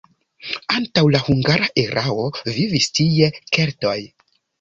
Antaŭ 0.77 1.01
la 1.15 1.19
hungara 1.27 1.67
erao 1.81 2.23
vivis 2.55 2.87
tie 3.01 3.29
keltoj. 3.59 3.95